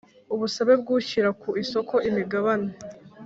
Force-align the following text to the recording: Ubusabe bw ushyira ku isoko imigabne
Ubusabe 0.33 0.73
bw 0.81 0.87
ushyira 0.97 1.29
ku 1.41 1.49
isoko 1.63 1.95
imigabne 2.09 2.73